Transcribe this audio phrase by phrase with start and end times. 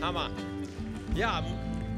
[0.00, 0.30] Hammer.
[1.16, 1.44] Ja,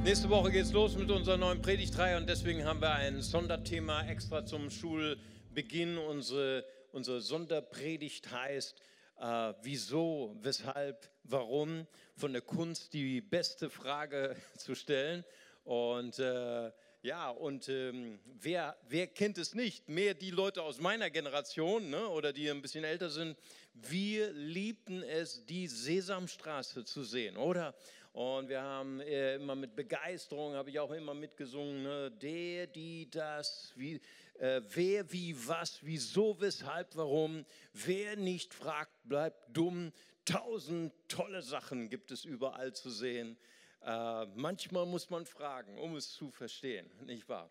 [0.02, 4.06] nächste Woche geht es los mit unserer neuen Predigtreihe und deswegen haben wir ein Sonderthema
[4.06, 5.98] extra zum Schulbeginn.
[5.98, 8.80] Unsere, unsere Sonderpredigt heißt
[9.20, 11.86] äh, Wieso, Weshalb, Warum?
[12.16, 15.22] Von der Kunst die beste Frage zu stellen.
[15.64, 16.70] Und äh,
[17.02, 19.88] ja, und ähm, wer, wer kennt es nicht?
[19.88, 23.38] Mehr die Leute aus meiner Generation ne, oder die ein bisschen älter sind.
[23.72, 27.74] Wir liebten es, die Sesamstraße zu sehen, oder?
[28.12, 33.08] Und wir haben äh, immer mit Begeisterung, habe ich auch immer mitgesungen, ne, der, die,
[33.08, 34.00] das, wie,
[34.38, 37.46] äh, wer, wie, was, wieso, weshalb, warum.
[37.72, 39.92] Wer nicht fragt, bleibt dumm.
[40.26, 43.38] Tausend tolle Sachen gibt es überall zu sehen.
[43.82, 47.50] Äh, manchmal muss man fragen, um es zu verstehen, nicht wahr?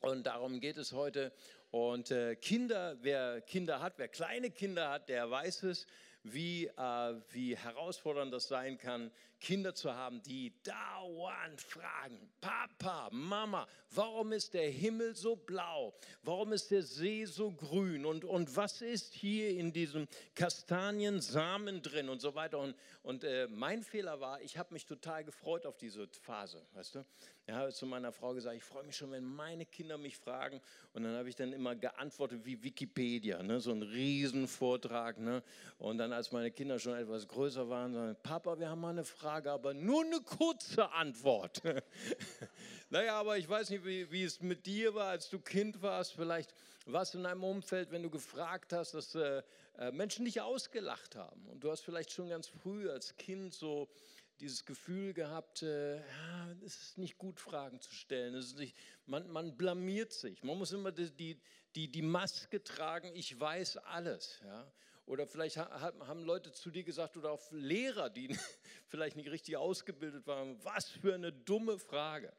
[0.00, 1.32] Und darum geht es heute.
[1.70, 5.86] Und äh, Kinder, wer Kinder hat, wer kleine Kinder hat, der weiß es,
[6.22, 9.10] wie, äh, wie herausfordernd das sein kann,
[9.46, 15.94] Kinder zu haben, die dauernd fragen, Papa, Mama, warum ist der Himmel so blau?
[16.24, 18.04] Warum ist der See so grün?
[18.06, 22.58] Und, und was ist hier in diesem Kastaniensamen drin und so weiter?
[22.58, 22.74] Und,
[23.04, 27.04] und äh, mein Fehler war, ich habe mich total gefreut auf diese Phase, weißt du?
[27.48, 30.60] Ich habe zu meiner Frau gesagt, ich freue mich schon, wenn meine Kinder mich fragen.
[30.92, 33.60] Und dann habe ich dann immer geantwortet wie Wikipedia, ne?
[33.60, 35.18] so ein Riesenvortrag.
[35.18, 35.44] Ne?
[35.78, 39.04] Und dann, als meine Kinder schon etwas größer waren, sagen, Papa, wir haben mal eine
[39.04, 41.60] Frage, aber nur eine kurze Antwort.
[42.90, 46.12] naja, aber ich weiß nicht, wie, wie, es mit dir war, als du Kind warst.
[46.12, 46.54] Vielleicht
[46.86, 49.42] warst du in einem Umfeld, wenn du gefragt hast, dass äh,
[49.78, 51.44] äh Menschen dich ausgelacht haben.
[51.48, 53.88] Und du hast vielleicht schon ganz früh als Kind so
[54.40, 58.34] dieses Gefühl gehabt, äh, ja, es ist nicht gut, Fragen zu stellen.
[58.56, 58.76] Nicht,
[59.06, 60.42] man, man blamiert sich.
[60.42, 61.40] Man muss immer die,
[61.74, 64.40] die, die Maske tragen, ich weiß alles.
[64.44, 64.72] Ja?
[65.06, 68.36] Oder vielleicht haben Leute zu dir gesagt oder auch Lehrer, die
[68.88, 72.32] vielleicht nicht richtig ausgebildet waren, was für eine dumme Frage.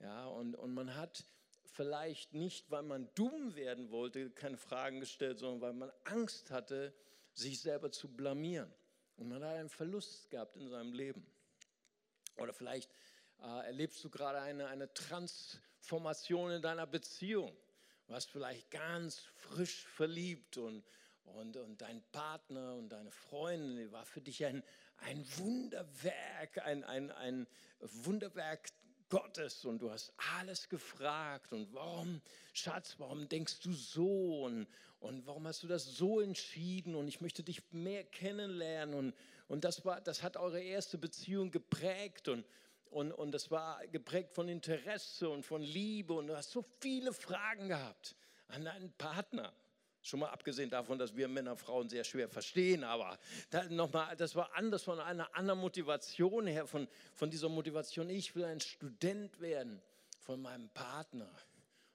[0.00, 1.24] Ja, und, und man hat
[1.64, 6.94] vielleicht nicht, weil man dumm werden wollte, keine Fragen gestellt, sondern weil man Angst hatte,
[7.32, 8.72] sich selber zu blamieren.
[9.16, 11.26] Und man hat einen Verlust gehabt in seinem Leben.
[12.36, 12.90] Oder vielleicht
[13.40, 17.56] äh, erlebst du gerade eine, eine Transformation in deiner Beziehung.
[18.08, 20.84] Warst vielleicht ganz frisch verliebt und,
[21.24, 24.62] und, und dein Partner und deine Freundin war für dich ein,
[24.98, 27.46] ein Wunderwerk, ein, ein, ein
[27.80, 28.68] Wunderwerk
[29.08, 29.64] Gottes.
[29.64, 31.52] Und du hast alles gefragt.
[31.52, 32.20] Und warum,
[32.52, 34.44] Schatz, warum denkst du so?
[34.44, 34.66] Und,
[35.00, 36.94] und warum hast du das so entschieden?
[36.94, 38.94] Und ich möchte dich mehr kennenlernen.
[38.94, 39.14] Und,
[39.48, 42.28] und das, war, das hat eure erste Beziehung geprägt.
[42.28, 42.46] Und,
[42.90, 46.14] und, und das war geprägt von Interesse und von Liebe.
[46.14, 48.16] Und du hast so viele Fragen gehabt
[48.48, 49.52] an deinen Partner.
[50.04, 54.34] Schon mal abgesehen davon, dass wir Männer Frauen sehr schwer verstehen, aber da noch das
[54.36, 59.40] war anders von einer anderen Motivation her, von, von dieser Motivation, ich will ein Student
[59.40, 59.80] werden
[60.20, 61.30] von meinem Partner.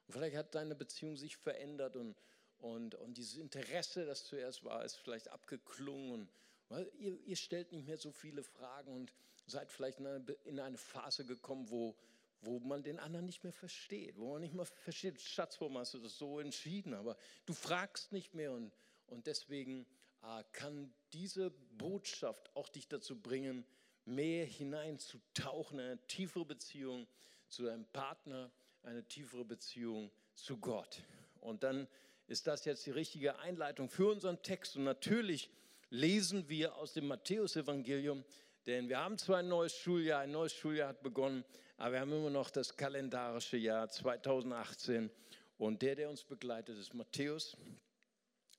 [0.08, 2.16] Und vielleicht hat deine Beziehung sich verändert und,
[2.58, 6.28] und, und dieses Interesse, das zuerst war, ist vielleicht abgeklungen.
[6.70, 9.14] Weil ihr, ihr stellt nicht mehr so viele Fragen und
[9.46, 11.96] seid vielleicht in eine, in eine Phase gekommen, wo,
[12.42, 15.94] wo man den anderen nicht mehr versteht, wo man nicht mehr versteht, Schatz, warum hast
[15.94, 16.94] du das so entschieden?
[16.94, 18.72] Aber du fragst nicht mehr und,
[19.08, 19.86] und deswegen
[20.24, 23.66] äh, kann diese Botschaft auch dich dazu bringen,
[24.06, 27.08] mehr hineinzutauchen, eine tiefere Beziehung
[27.48, 28.52] zu deinem Partner,
[28.84, 31.02] eine tiefere Beziehung zu Gott.
[31.42, 31.88] Und dann
[32.28, 34.76] ist das jetzt die richtige Einleitung für unseren Text.
[34.76, 35.50] Und natürlich
[35.90, 38.24] lesen wir aus dem Matthäusevangelium,
[38.66, 41.44] denn wir haben zwar ein neues Schuljahr, ein neues Schuljahr hat begonnen,
[41.78, 45.10] aber wir haben immer noch das kalendarische Jahr 2018
[45.58, 47.58] und der, der uns begleitet, ist Matthäus.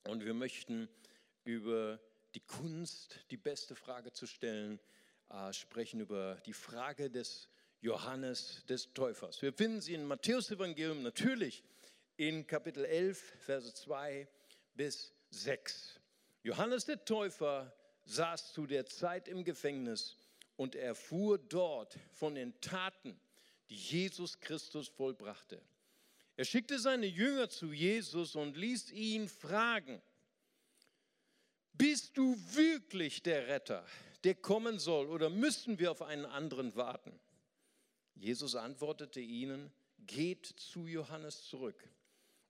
[0.08, 0.88] Und wir möchten
[1.44, 2.00] über
[2.34, 4.80] die Kunst, die beste Frage zu stellen,
[5.30, 7.48] äh, sprechen, über die Frage des
[7.80, 9.40] Johannes des Täufers.
[9.42, 11.64] Wir finden sie in Matthäus Evangelium natürlich
[12.16, 14.28] in Kapitel 11, Verse 2
[14.74, 16.00] bis 6.
[16.42, 17.72] Johannes der Täufer
[18.10, 20.16] saß zu der Zeit im Gefängnis
[20.56, 23.18] und erfuhr dort von den Taten,
[23.68, 25.62] die Jesus Christus vollbrachte.
[26.36, 30.00] Er schickte seine Jünger zu Jesus und ließ ihn fragen,
[31.74, 33.86] bist du wirklich der Retter,
[34.24, 37.18] der kommen soll, oder müssen wir auf einen anderen warten?
[38.14, 39.72] Jesus antwortete ihnen,
[40.06, 41.88] geht zu Johannes zurück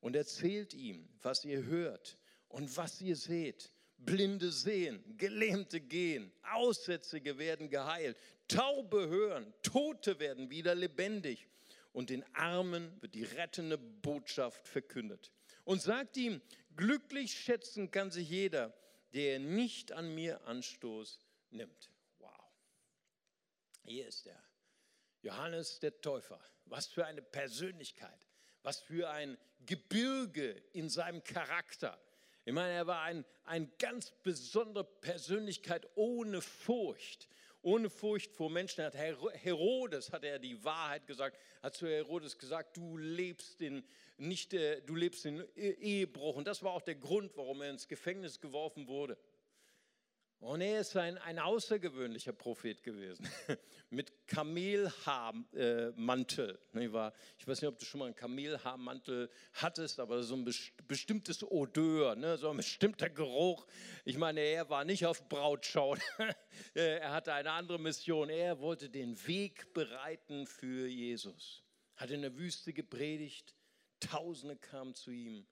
[0.01, 2.19] und erzählt ihm, was ihr hört
[2.49, 3.73] und was ihr seht.
[4.05, 8.17] Blinde sehen, Gelähmte gehen, Aussätzige werden geheilt,
[8.49, 11.47] Taube hören, Tote werden wieder lebendig
[11.93, 15.31] und den Armen wird die rettende Botschaft verkündet.
[15.65, 16.41] Und sagt ihm,
[16.77, 18.75] glücklich schätzen kann sich jeder,
[19.13, 21.21] der nicht an mir Anstoß
[21.51, 21.91] nimmt.
[22.19, 22.31] Wow.
[23.85, 24.43] Hier ist er.
[25.23, 26.41] Johannes der Täufer.
[26.65, 28.27] Was für eine Persönlichkeit.
[28.63, 29.37] Was für ein
[29.67, 32.01] Gebirge in seinem Charakter.
[32.45, 37.29] Ich meine, er war ein, ein ganz besondere Persönlichkeit ohne Furcht.
[37.63, 42.79] Ohne Furcht vor Menschen hat Herodes, hat er die Wahrheit gesagt, hat zu Herodes gesagt,
[42.79, 43.85] du lebst in,
[44.17, 46.37] nicht, äh, du lebst in Ehebruch.
[46.37, 49.19] Und das war auch der Grund, warum er ins Gefängnis geworfen wurde.
[50.41, 53.29] Und er ist ein, ein außergewöhnlicher Prophet gewesen,
[53.91, 56.59] mit Kamelhaarmantel.
[56.75, 60.51] Äh, ich weiß nicht, ob du schon mal einen Kamelhaarmantel hattest, aber so ein
[60.89, 62.39] bestimmtes Odeur, ne?
[62.39, 63.67] so ein bestimmter Geruch.
[64.07, 65.95] Ich meine, er war nicht auf Brautschau,
[66.75, 68.31] er hatte eine andere Mission.
[68.31, 71.63] Er wollte den Weg bereiten für Jesus.
[71.97, 73.55] Hat in der Wüste gepredigt,
[74.01, 75.47] Tausende kamen zu ihm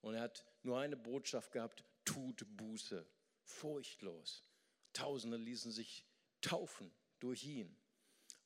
[0.00, 3.04] und er hat nur eine Botschaft gehabt, tut Buße
[3.48, 4.44] furchtlos.
[4.92, 6.04] Tausende ließen sich
[6.40, 7.76] taufen durch ihn.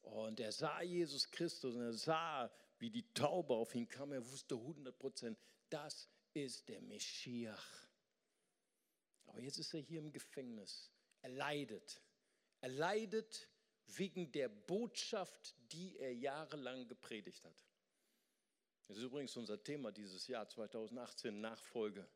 [0.02, 4.12] Und er sah Jesus Christus und er sah, wie die Taube auf ihn kam.
[4.12, 5.38] Er wusste 100 Prozent,
[5.70, 7.88] das ist der Meschiach.
[9.26, 10.90] Aber jetzt ist er hier im Gefängnis.
[11.20, 12.02] Er leidet.
[12.60, 13.48] Er leidet
[13.86, 17.64] wegen der Botschaft, die er jahrelang gepredigt hat.
[18.88, 22.08] Das ist übrigens unser Thema dieses Jahr 2018, Nachfolge.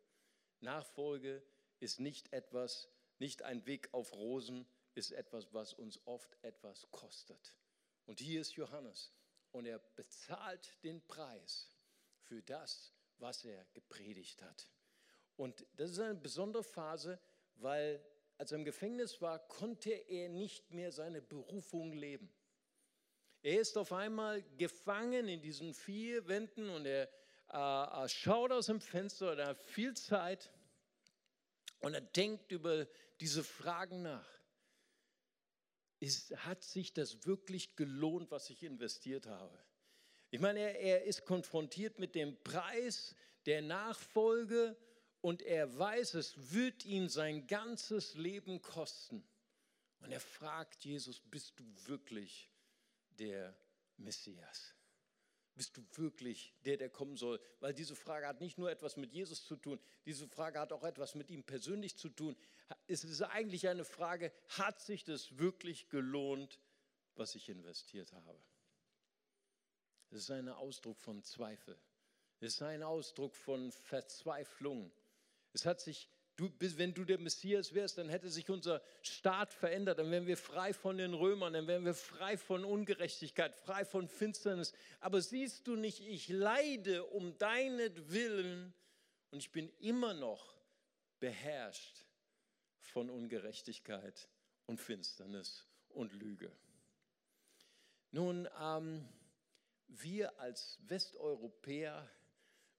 [0.61, 1.43] Nachfolge
[1.81, 2.89] ist nicht etwas,
[3.19, 7.55] nicht ein Weg auf Rosen, ist etwas, was uns oft etwas kostet.
[8.07, 9.13] Und hier ist Johannes
[9.53, 11.71] und er bezahlt den Preis
[12.21, 14.69] für das, was er gepredigt hat.
[15.37, 17.21] Und das ist eine besondere Phase,
[17.57, 18.05] weil
[18.39, 22.33] als er im Gefängnis war, konnte er nicht mehr seine Berufung leben.
[23.43, 27.09] Er ist auf einmal gefangen in diesen vier Wänden und er
[27.49, 30.51] äh, schaut aus dem Fenster er hat viel Zeit
[31.87, 32.89] und er denkt über
[33.21, 34.29] diese Fragen nach.
[36.01, 39.57] Ist, hat sich das wirklich gelohnt, was ich investiert habe?
[40.31, 43.15] Ich meine, er, er ist konfrontiert mit dem Preis
[43.47, 44.77] der Nachfolge
[45.21, 49.25] und er weiß, es wird ihn sein ganzes Leben kosten.
[50.01, 52.51] Und er fragt Jesus, bist du wirklich
[53.11, 53.57] der
[53.97, 54.76] Messias?
[55.57, 57.41] Bist du wirklich der, der kommen soll?
[57.61, 60.85] Weil diese Frage hat nicht nur etwas mit Jesus zu tun, diese Frage hat auch
[60.85, 62.37] etwas mit ihm persönlich zu tun.
[62.87, 66.61] Es ist eigentlich eine Frage, hat sich das wirklich gelohnt,
[67.15, 68.39] was ich investiert habe?
[70.11, 71.79] Es ist ein Ausdruck von Zweifel.
[72.41, 74.93] Es ist ein Ausdruck von Verzweiflung.
[75.55, 79.99] Es hat sich Du, wenn du der Messias wärst, dann hätte sich unser Staat verändert,
[79.99, 84.07] dann wären wir frei von den Römern, dann wären wir frei von Ungerechtigkeit, frei von
[84.07, 84.75] Finsternis.
[85.01, 88.75] Aber siehst du nicht, ich leide um deinetwillen
[89.31, 90.55] und ich bin immer noch
[91.21, 92.05] beherrscht
[92.81, 94.29] von Ungerechtigkeit
[94.67, 96.53] und Finsternis und Lüge.
[98.11, 99.09] Nun, ähm,
[99.89, 102.11] wir als Westeuropäer,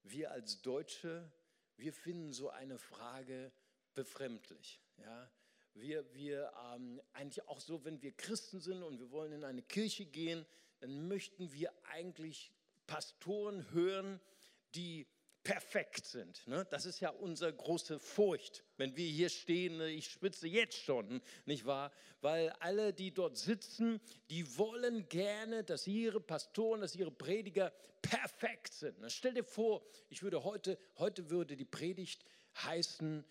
[0.04, 1.30] wir als Deutsche,
[1.78, 3.52] wir finden so eine Frage
[3.94, 4.80] befremdlich.
[4.98, 5.30] Ja?
[5.74, 9.62] Wir, wir ähm, eigentlich auch so, wenn wir Christen sind und wir wollen in eine
[9.62, 10.44] Kirche gehen,
[10.80, 12.52] dann möchten wir eigentlich
[12.86, 14.20] Pastoren hören,
[14.74, 15.06] die
[15.48, 16.46] perfekt sind.
[16.46, 16.66] Ne?
[16.68, 19.78] Das ist ja unsere große Furcht, wenn wir hier stehen.
[19.78, 19.88] Ne?
[19.88, 21.90] Ich spitze jetzt schon, nicht wahr?
[22.20, 23.98] Weil alle, die dort sitzen,
[24.28, 29.00] die wollen gerne, dass ihre Pastoren, dass ihre Prediger perfekt sind.
[29.00, 29.08] Ne?
[29.08, 32.26] Stell dir vor, ich würde heute, heute würde die Predigt
[32.62, 33.24] heißen,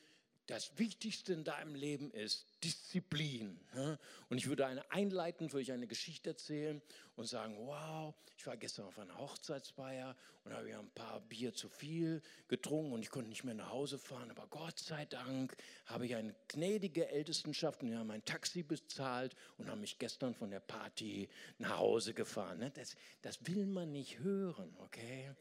[0.48, 3.60] das Wichtigste in deinem Leben ist Disziplin.
[3.76, 4.00] Ne?
[4.30, 6.82] Und ich würde eine einleiten, würde ich eine Geschichte erzählen
[7.18, 11.54] und sagen, wow, ich war gestern auf einer Hochzeitsfeier und habe ja ein paar Bier
[11.54, 14.32] zu viel getrunken und ich konnte nicht mehr nach Hause fahren.
[14.32, 19.36] Aber Gott sei Dank habe ich eine gnädige Ältestenschaft und die haben mein Taxi bezahlt
[19.58, 21.28] und haben mich gestern von der Party
[21.58, 22.60] nach Hause gefahren.
[22.60, 22.72] Ne?
[22.72, 25.32] Das, das will man nicht hören, okay?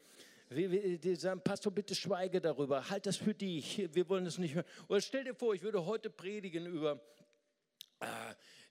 [0.49, 4.65] Die sagen, Pastor, bitte schweige darüber, halt das für dich, wir wollen es nicht hören.
[4.87, 7.01] Oder stell dir vor, ich würde heute predigen über
[7.99, 8.05] äh,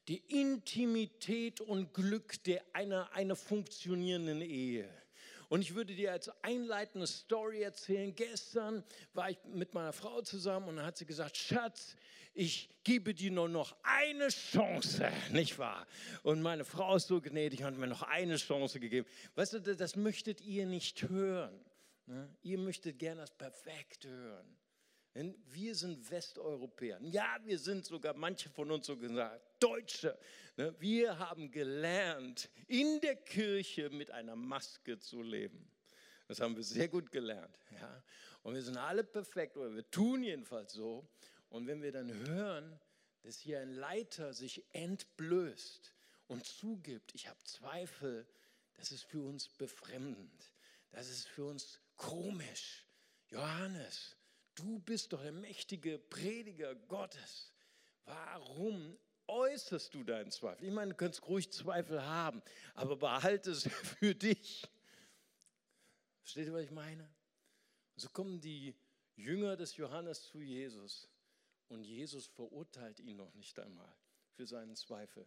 [0.09, 4.88] die Intimität und Glück der einer, einer funktionierenden Ehe.
[5.49, 8.14] Und ich würde dir als einleitende Story erzählen.
[8.14, 11.97] Gestern war ich mit meiner Frau zusammen und dann hat sie gesagt, Schatz,
[12.35, 15.87] ich gebe dir nur noch eine Chance, nicht wahr?
[16.23, 19.06] Und meine Frau ist so gnädig und hat mir noch eine Chance gegeben.
[19.37, 21.59] Weißt du, das möchtet ihr nicht hören.
[22.06, 22.34] Ne?
[22.42, 24.56] Ihr möchtet gerne das Perfekte hören.
[25.14, 26.98] Denn wir sind Westeuropäer.
[27.00, 30.18] Ja, wir sind sogar, manche von uns so gesagt, Deutsche.
[30.56, 30.75] Ne?
[30.78, 35.70] Wir haben gelernt, in der Kirche mit einer Maske zu leben.
[36.28, 37.58] Das haben wir sehr gut gelernt.
[38.42, 41.08] Und wir sind alle perfekt, oder wir tun jedenfalls so.
[41.48, 42.78] Und wenn wir dann hören,
[43.22, 45.94] dass hier ein Leiter sich entblößt
[46.28, 48.26] und zugibt, ich habe Zweifel,
[48.75, 50.52] das ist für uns befremdend.
[50.90, 52.86] Das ist für uns komisch.
[53.28, 54.16] Johannes,
[54.54, 57.52] du bist doch der mächtige Prediger Gottes.
[58.04, 60.66] Warum äußerst du deinen Zweifel?
[60.66, 62.42] Ich meine, du kannst ruhig Zweifel haben,
[62.74, 63.64] aber behalte es
[63.98, 64.68] für dich.
[66.22, 67.08] Versteht ihr, was ich meine?
[67.96, 68.74] So kommen die
[69.16, 71.08] Jünger des Johannes zu Jesus
[71.68, 73.92] und Jesus verurteilt ihn noch nicht einmal
[74.34, 75.26] für seinen Zweifel.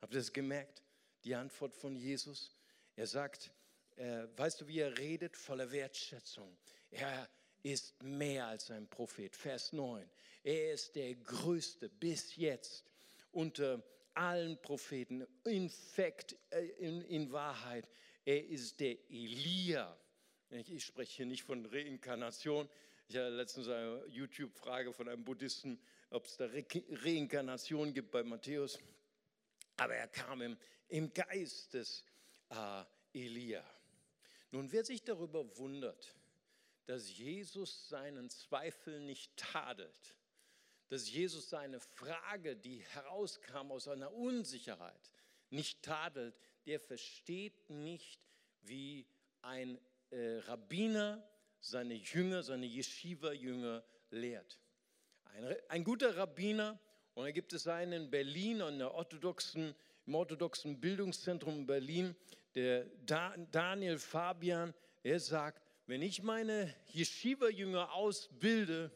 [0.00, 0.82] Habt ihr das gemerkt?
[1.24, 2.54] Die Antwort von Jesus.
[2.96, 3.52] Er sagt,
[4.00, 5.36] äh, weißt du, wie er redet?
[5.36, 6.56] Voller Wertschätzung.
[6.90, 7.28] Er
[7.62, 9.36] ist mehr als ein Prophet.
[9.36, 10.08] Vers 9.
[10.42, 12.90] Er ist der Größte bis jetzt
[13.32, 13.82] unter
[14.14, 15.26] allen Propheten.
[15.44, 17.88] In fact, äh, in, in Wahrheit,
[18.24, 19.96] er ist der Elia.
[20.50, 22.68] Ich spreche hier nicht von Reinkarnation.
[23.06, 25.78] Ich hatte letztens eine YouTube-Frage von einem Buddhisten,
[26.08, 28.78] ob es da Re Reinkarnation gibt bei Matthäus.
[29.76, 30.56] Aber er kam im,
[30.88, 32.04] im Geist des
[32.48, 33.64] äh, Elia.
[34.52, 36.16] Nun, wer sich darüber wundert,
[36.86, 40.16] dass Jesus seinen Zweifel nicht tadelt,
[40.88, 45.12] dass Jesus seine Frage, die herauskam aus einer Unsicherheit,
[45.50, 46.34] nicht tadelt,
[46.66, 48.20] der versteht nicht,
[48.62, 49.06] wie
[49.42, 49.78] ein
[50.10, 51.24] äh, Rabbiner
[51.60, 54.60] seine Jünger, seine Yeshiva-Jünger lehrt.
[55.24, 56.78] Ein, ein, guter Rabbiner,
[57.14, 59.74] und da gibt es einen in Berlin, an der orthodoxen,
[60.06, 62.16] im orthodoxen Bildungszentrum in Berlin,
[62.54, 68.90] der da, Daniel Fabian, er sagt, wenn ich meine Yeshiva-Jünger ausbilde,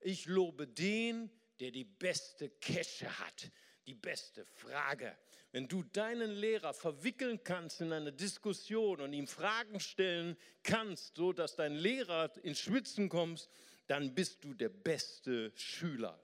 [0.00, 1.30] ich lobe den,
[1.60, 3.50] der die beste Kesche hat,
[3.86, 5.16] die beste Frage.
[5.52, 11.32] Wenn du deinen Lehrer verwickeln kannst in eine Diskussion und ihm Fragen stellen kannst, so
[11.32, 13.48] dass dein Lehrer ins Schwitzen kommt,
[13.88, 16.22] dann bist du der beste Schüler.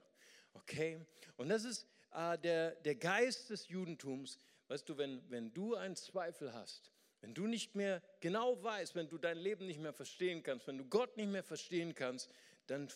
[0.53, 1.05] Okay?
[1.35, 4.39] Und das ist äh, der, der Geist des Judentums.
[4.67, 9.09] Weißt du, wenn, wenn du einen Zweifel hast, wenn du nicht mehr genau weißt, wenn
[9.09, 12.29] du dein Leben nicht mehr verstehen kannst, wenn du Gott nicht mehr verstehen kannst,
[12.67, 12.89] dann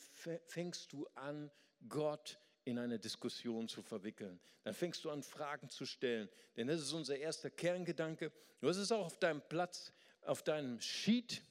[0.48, 1.50] fängst du an,
[1.90, 4.40] Gott in eine Diskussion zu verwickeln.
[4.64, 6.30] Dann fängst du an, Fragen zu stellen.
[6.56, 8.32] Denn das ist unser erster Kerngedanke.
[8.60, 11.42] Du hast es auch auf deinem Platz, auf deinem Sheet.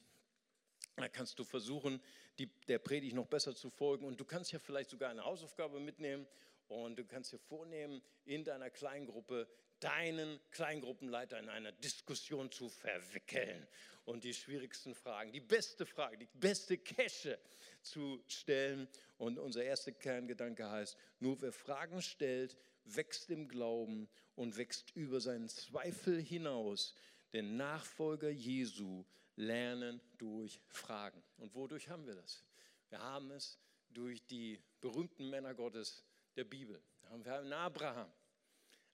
[0.95, 2.01] Da kannst du versuchen,
[2.39, 4.05] die, der Predigt noch besser zu folgen.
[4.05, 6.25] Und du kannst ja vielleicht sogar eine Hausaufgabe mitnehmen.
[6.69, 9.49] Und du kannst dir vornehmen, in deiner Kleingruppe
[9.81, 13.67] deinen Kleingruppenleiter in einer Diskussion zu verwickeln
[14.05, 17.37] und die schwierigsten Fragen, die beste Frage, die beste Kesche
[17.81, 18.87] zu stellen.
[19.17, 25.19] Und unser erster Kerngedanke heißt, nur wer Fragen stellt, wächst im Glauben und wächst über
[25.19, 26.95] seinen Zweifel hinaus.
[27.33, 31.23] Denn Nachfolger Jesu lernen durch Fragen.
[31.37, 32.43] Und wodurch haben wir das?
[32.89, 33.59] Wir haben es
[33.89, 36.03] durch die berühmten Männer Gottes
[36.35, 36.81] der Bibel.
[37.01, 38.11] Wir haben Abraham.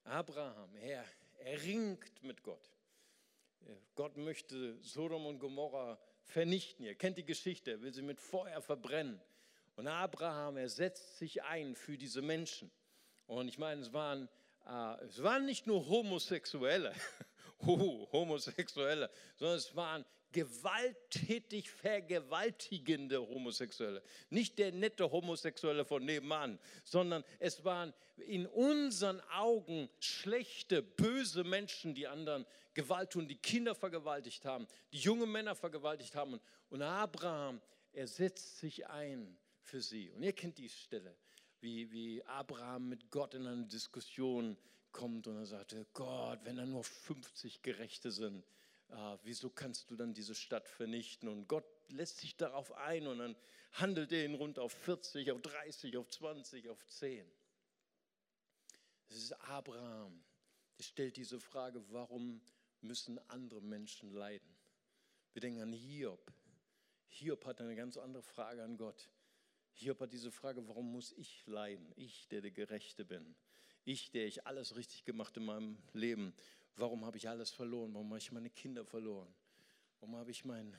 [0.08, 1.04] Abraham, er,
[1.38, 2.70] er ringt mit Gott.
[3.94, 6.84] Gott möchte Sodom und Gomorra vernichten.
[6.84, 9.20] Ihr kennt die Geschichte, er will sie mit Feuer verbrennen.
[9.76, 12.70] Und Abraham, er setzt sich ein für diese Menschen.
[13.26, 14.28] Und ich meine, es waren,
[14.66, 16.94] äh, es waren nicht nur Homosexuelle,
[17.60, 24.02] Homosexuelle, sondern es waren gewalttätig vergewaltigende Homosexuelle.
[24.30, 31.94] Nicht der nette Homosexuelle von nebenan, sondern es waren in unseren Augen schlechte, böse Menschen,
[31.94, 36.40] die anderen Gewalt tun, die Kinder vergewaltigt haben, die junge Männer vergewaltigt haben.
[36.70, 37.60] Und Abraham,
[37.92, 40.10] er setzt sich ein für sie.
[40.10, 41.16] Und ihr kennt die Stelle,
[41.60, 44.56] wie, wie Abraham mit Gott in eine Diskussion
[44.92, 48.44] kommt und er sagte, Gott, wenn da nur 50 Gerechte sind,
[49.22, 51.28] wieso kannst du dann diese Stadt vernichten?
[51.28, 53.36] Und Gott lässt sich darauf ein und dann
[53.72, 57.30] handelt er ihn rund auf 40, auf 30, auf 20, auf 10.
[59.08, 60.22] Es ist Abraham,
[60.78, 62.40] der stellt diese Frage, warum
[62.80, 64.48] müssen andere Menschen leiden?
[65.32, 66.32] Wir denken an Hiob.
[67.08, 69.08] Hiob hat eine ganz andere Frage an Gott.
[69.72, 71.92] Hiob hat diese Frage, warum muss ich leiden?
[71.96, 73.34] Ich, der der Gerechte bin.
[73.84, 76.34] Ich, der ich alles richtig gemacht in meinem Leben.
[76.76, 77.92] Warum habe ich alles verloren?
[77.94, 79.32] Warum habe ich meine Kinder verloren?
[80.00, 80.76] Warum habe ich mein,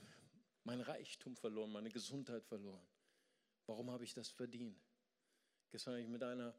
[0.63, 2.85] mein Reichtum verloren, meine Gesundheit verloren?
[3.65, 4.79] Warum habe ich das verdient?
[5.71, 6.53] Gestern habe ich mit einer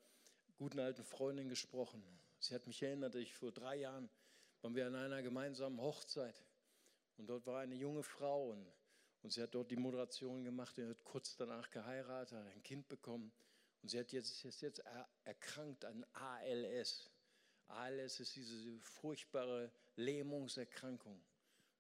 [0.59, 2.03] guten alten Freundin gesprochen.
[2.39, 4.09] Sie hat mich erinnert, ich vor drei Jahren
[4.63, 6.35] waren wir an einer gemeinsamen Hochzeit.
[7.17, 8.67] Und dort war eine junge Frau und,
[9.23, 12.89] und sie hat dort die Moderation gemacht und hat kurz danach geheiratet, hat ein Kind
[12.89, 13.33] bekommen.
[13.83, 14.83] Und sie hat jetzt, ist jetzt
[15.25, 17.11] erkrankt an ALS.
[17.71, 21.23] ALS ist diese furchtbare Lähmungserkrankung,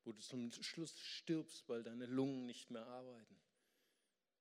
[0.04, 3.40] wo du zum Schluss stirbst, weil deine Lungen nicht mehr arbeiten.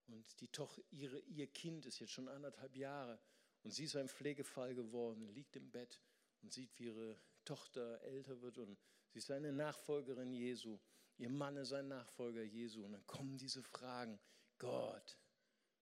[0.08, 3.20] Und die Tochter, ihre, ihr Kind ist jetzt schon anderthalb Jahre
[3.64, 6.00] und sie ist ein Pflegefall geworden, liegt im Bett
[6.42, 8.78] und sieht, wie ihre Tochter älter wird und
[9.12, 10.80] sie ist eine Nachfolgerin Jesu,
[11.18, 12.84] ihr Mann ist ein Nachfolger Jesu.
[12.86, 14.20] Und dann kommen diese Fragen,
[14.58, 15.18] Gott,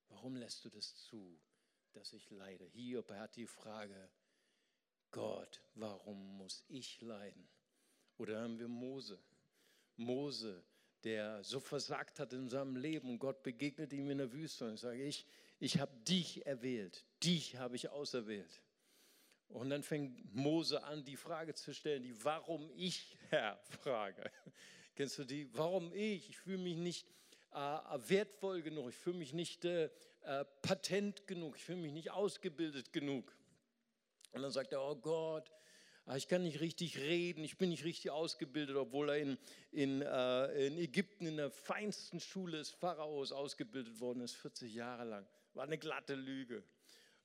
[0.09, 1.39] warum lässt du das zu,
[1.93, 2.65] dass ich leide?
[2.65, 4.09] Hiob hat die Frage,
[5.11, 7.47] Gott, warum muss ich leiden?
[8.17, 9.19] Oder haben wir Mose.
[9.95, 10.63] Mose,
[11.03, 15.03] der so versagt hat in seinem Leben Gott begegnet ihm in der Wüste und sage,
[15.03, 15.25] ich,
[15.59, 18.61] ich habe dich erwählt, dich habe ich auserwählt.
[19.49, 24.29] Und dann fängt Mose an, die Frage zu stellen, die Warum ich, Herr, Frage.
[24.95, 25.47] Kennst du die?
[25.53, 26.29] Warum ich?
[26.29, 27.07] Ich fühle mich nicht
[27.51, 27.57] äh,
[28.09, 29.89] wertvoll genug, ich fühle mich nicht äh,
[30.21, 33.36] äh, patent genug, ich fühle mich nicht ausgebildet genug.
[34.37, 35.51] Und dann sagt er, oh Gott,
[36.05, 39.37] ah, ich kann nicht richtig reden, ich bin nicht richtig ausgebildet, obwohl er in,
[39.71, 45.05] in, äh, in Ägypten in der feinsten Schule des Pharaos ausgebildet worden ist, 40 Jahre
[45.05, 45.27] lang.
[45.53, 46.63] War eine glatte Lüge.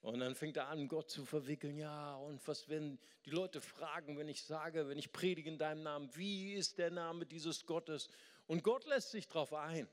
[0.00, 1.78] Und dann fängt er an, Gott zu verwickeln.
[1.78, 5.82] Ja, und was, wenn die Leute fragen, wenn ich sage, wenn ich predige in deinem
[5.84, 8.08] Namen, wie ist der Name dieses Gottes?
[8.46, 9.86] Und Gott lässt sich darauf ein.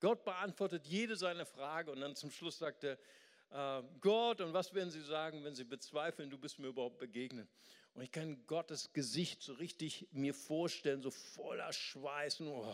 [0.00, 2.98] Gott beantwortet jede seine Frage und dann zum Schluss sagt er,
[3.50, 7.48] äh, Gott, und was werden sie sagen, wenn sie bezweifeln, du bist mir überhaupt begegnet?
[7.94, 12.40] Und ich kann Gottes Gesicht so richtig mir vorstellen, so voller Schweiß.
[12.42, 12.72] Oh,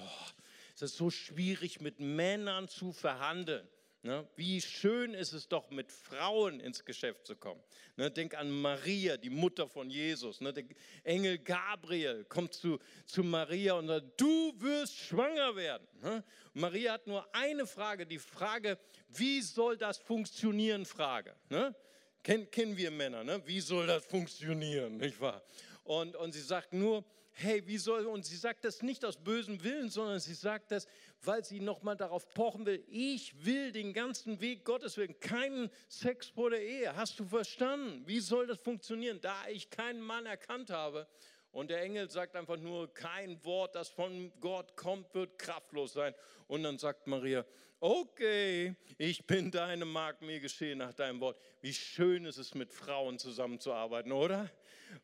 [0.74, 3.66] es ist so schwierig, mit Männern zu verhandeln.
[4.04, 4.28] Ne?
[4.36, 7.62] Wie schön ist es doch, mit Frauen ins Geschäft zu kommen.
[7.96, 8.10] Ne?
[8.10, 10.42] Denk an Maria, die Mutter von Jesus.
[10.42, 10.52] Ne?
[10.52, 10.64] Der
[11.04, 15.88] Engel Gabriel kommt zu, zu Maria und sagt, du wirst schwanger werden.
[16.02, 16.22] Ne?
[16.52, 21.34] Maria hat nur eine Frage, die Frage, wie soll das funktionieren, Frage.
[21.48, 21.74] Ne?
[22.22, 23.40] Ken, kennen wir Männer, ne?
[23.46, 25.42] wie soll das funktionieren, nicht wahr?
[25.82, 29.62] Und, und sie sagt nur, hey, wie soll, und sie sagt das nicht aus bösem
[29.62, 30.86] Willen, sondern sie sagt das,
[31.22, 36.28] weil sie nochmal darauf pochen will, ich will den ganzen Weg Gottes willen, keinen Sex
[36.28, 36.94] vor der Ehe.
[36.96, 38.02] Hast du verstanden?
[38.06, 39.20] Wie soll das funktionieren?
[39.20, 41.08] Da ich keinen Mann erkannt habe
[41.50, 46.14] und der Engel sagt einfach nur, kein Wort, das von Gott kommt, wird kraftlos sein.
[46.46, 47.44] Und dann sagt Maria,
[47.80, 51.38] okay, ich bin deine Magd, mir geschehen nach deinem Wort.
[51.60, 54.50] Wie schön ist es, mit Frauen zusammenzuarbeiten, oder?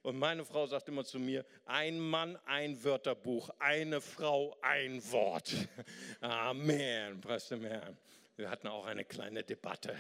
[0.03, 5.55] Und meine Frau sagt immer zu mir, ein Mann, ein Wörterbuch, eine Frau, ein Wort.
[6.20, 7.96] Amen, preis dem Herrn.
[8.37, 9.96] Wir hatten auch eine kleine Debatte,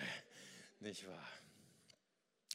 [0.80, 1.28] nicht wahr?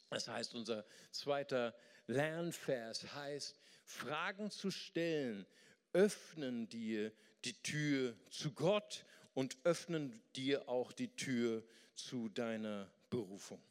[0.10, 1.76] Das heißt, unser zweiter
[2.08, 5.46] Lernvers heißt, Fragen zu stellen,
[5.94, 7.12] öffnen dir
[7.44, 13.62] die Tür zu Gott und öffnen dir auch die Tür zu deiner Berufung.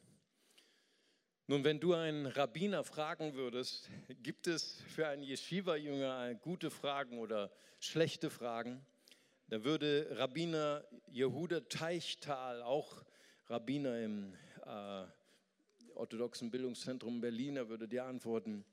[1.47, 3.91] Nun, wenn du einen Rabbiner fragen würdest,
[4.23, 8.83] gibt es für einen Yeshiva-Jünger gute Fragen oder schlechte Fragen?
[9.49, 13.05] Da würde Rabbiner Jehuda Teichtal, auch
[13.45, 14.33] Rabbiner im
[14.65, 15.05] äh,
[15.93, 18.65] orthodoxen Bildungszentrum Berlin, er würde dir antworten,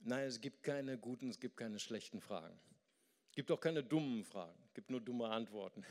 [0.00, 2.58] nein, es gibt keine guten, es gibt keine schlechten Fragen.
[3.30, 5.84] Es gibt auch keine dummen Fragen, es gibt nur dumme Antworten.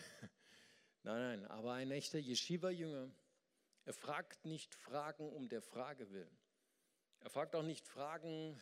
[1.04, 3.10] nein, nein, aber ein echter Yeshiva-Jünger,
[3.88, 6.38] er fragt nicht Fragen um der Frage willen.
[7.22, 8.62] Er fragt auch nicht Fragen,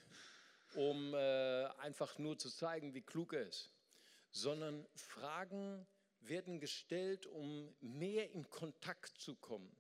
[0.75, 3.71] um äh, einfach nur zu zeigen, wie klug er ist,
[4.29, 5.88] sondern Fragen
[6.19, 9.75] werden gestellt, um mehr in Kontakt zu kommen,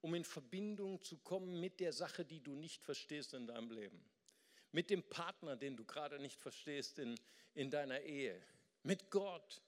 [0.00, 4.04] um in Verbindung zu kommen mit der Sache, die du nicht verstehst in deinem Leben,
[4.72, 7.14] mit dem Partner, den du gerade nicht verstehst in,
[7.54, 8.42] in deiner Ehe,
[8.82, 9.62] mit Gott,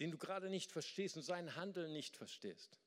[0.00, 2.80] den du gerade nicht verstehst und sein Handeln nicht verstehst.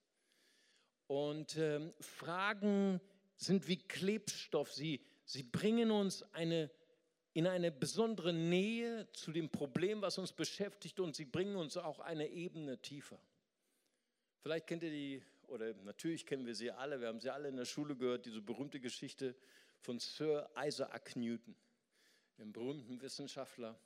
[1.10, 3.02] Und ähm, Fragen
[3.36, 4.72] sind wie Klebstoff.
[4.72, 6.70] Sie, sie bringen uns eine,
[7.34, 12.00] in eine besondere Nähe zu dem Problem, was uns beschäftigt, und sie bringen uns auch
[12.00, 13.20] eine Ebene tiefer.
[14.44, 17.58] Vielleicht kennt ihr die, oder natürlich kennen wir sie alle, wir haben sie alle in
[17.58, 19.36] der Schule gehört, diese berühmte Geschichte
[19.80, 21.56] von Sir Isaac Newton,
[22.38, 23.80] dem berühmten Wissenschaftler.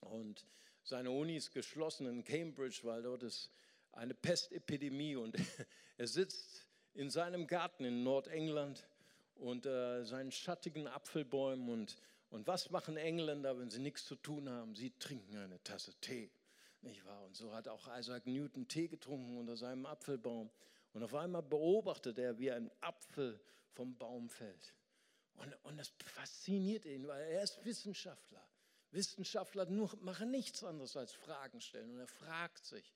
[0.00, 0.44] Und
[0.82, 3.50] seine Uni ist geschlossen in Cambridge, weil dort ist
[3.98, 5.36] eine Pestepidemie und
[5.98, 8.86] er sitzt in seinem Garten in Nordengland
[9.34, 11.96] und äh, seinen schattigen Apfelbäumen und,
[12.30, 14.74] und was machen Engländer, wenn sie nichts zu tun haben?
[14.74, 16.30] Sie trinken eine Tasse Tee,
[16.80, 17.24] nicht wahr?
[17.24, 20.50] Und so hat auch Isaac Newton Tee getrunken unter seinem Apfelbaum
[20.92, 23.40] und auf einmal beobachtet er, wie ein Apfel
[23.72, 24.74] vom Baum fällt.
[25.34, 28.44] Und, und das fasziniert ihn, weil er ist Wissenschaftler.
[28.90, 32.92] Wissenschaftler nur, machen nichts anderes als Fragen stellen und er fragt sich,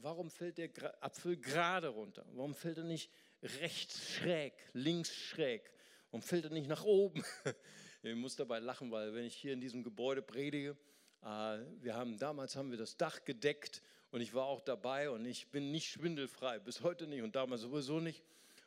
[0.00, 0.70] Warum fällt der
[1.02, 2.24] Apfel gerade runter?
[2.32, 3.10] Warum fällt er nicht
[3.42, 5.72] rechts schräg, links schräg?
[6.10, 7.22] Warum fällt er nicht nach oben?
[8.02, 10.76] Ich muss dabei lachen, weil wenn ich hier in diesem Gebäude predige,
[11.22, 13.82] äh, wir haben damals haben wir das Dach gedeckt
[14.12, 17.62] und ich war auch dabei und ich bin nicht schwindelfrei, bis heute nicht und damals
[17.62, 18.22] sowieso nicht.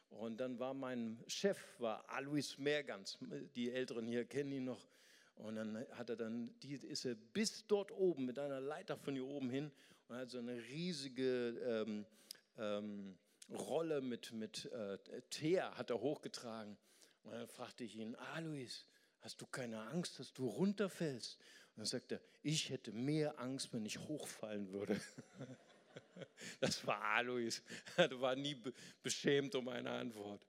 [0.10, 3.20] Und dann war mein Chef, war Alois Meergans,
[3.56, 4.86] die Älteren hier kennen ihn noch.
[5.36, 9.14] Und dann hat er dann, die ist er bis dort oben mit einer Leiter von
[9.14, 9.72] hier oben hin
[10.12, 12.06] und hat so eine riesige ähm,
[12.58, 13.18] ähm,
[13.50, 14.98] Rolle mit, mit äh,
[15.30, 16.78] Teer hat er hochgetragen.
[17.24, 18.86] Und dann fragte ich ihn, Alois,
[19.22, 21.38] hast du keine Angst, dass du runterfällst?
[21.38, 25.00] Und dann sagte er, ich hätte mehr Angst, wenn ich hochfallen würde.
[26.62, 27.62] Das war Alois.
[27.98, 28.56] Er war nie
[29.04, 30.46] beschämt um eine Antwort.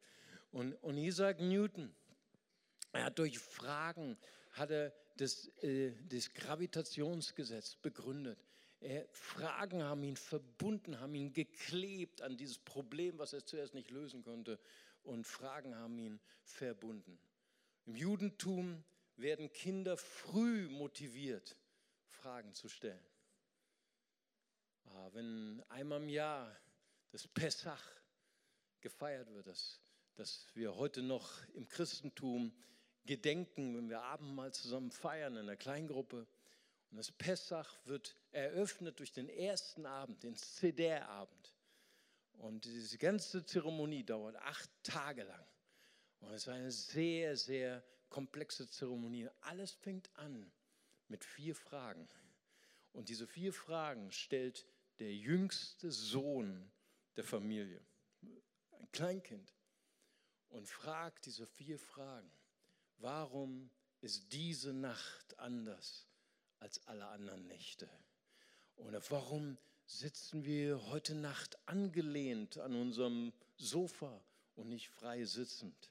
[0.53, 1.93] Und, und Isaac Newton,
[2.93, 4.17] er hat durch Fragen
[4.53, 8.39] hat er das, äh, das Gravitationsgesetz begründet.
[8.83, 13.91] Er, Fragen haben ihn verbunden, haben ihn geklebt an dieses Problem, was er zuerst nicht
[13.91, 14.59] lösen konnte.
[15.05, 17.19] Und Fragen haben ihn verbunden.
[17.87, 18.83] Im Judentum
[19.17, 21.57] werden Kinder früh motiviert,
[22.07, 23.05] Fragen zu stellen.
[24.87, 26.57] Ah, wenn einmal im Jahr
[27.13, 27.83] das Pessach
[28.81, 29.81] gefeiert wird, dass,
[30.17, 32.53] dass wir heute noch im Christentum
[33.05, 36.27] gedenken, wenn wir Abendmahl zusammen feiern in einer Kleingruppe.
[36.93, 41.55] Und das Pessach wird eröffnet durch den ersten Abend, den Seder-Abend.
[42.35, 45.47] Und diese ganze Zeremonie dauert acht Tage lang.
[46.21, 49.27] Und es ist eine sehr, sehr komplexe Zeremonie.
[49.41, 50.53] Alles fängt an
[51.09, 52.07] mit vier Fragen.
[52.93, 54.67] Und diese vier Fragen stellt
[54.99, 56.71] der jüngste Sohn
[57.17, 57.81] der Familie,
[58.73, 59.55] ein Kleinkind,
[60.51, 62.31] und fragt diese vier Fragen.
[62.99, 63.71] Warum
[64.03, 66.07] ist diese Nacht anders
[66.63, 67.89] als alle anderen Nächte?
[68.77, 75.91] Oder warum sitzen wir heute Nacht angelehnt an unserem Sofa und nicht frei sitzend?